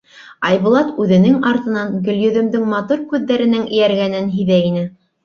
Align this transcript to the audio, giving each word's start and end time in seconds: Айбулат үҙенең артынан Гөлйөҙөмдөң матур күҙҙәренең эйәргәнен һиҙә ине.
Айбулат 0.51 0.87
үҙенең 1.03 1.35
артынан 1.49 1.91
Гөлйөҙөмдөң 2.07 2.63
матур 2.71 3.05
күҙҙәренең 3.13 3.67
эйәргәнен 3.69 4.33
һиҙә 4.39 4.59
ине. 4.71 4.83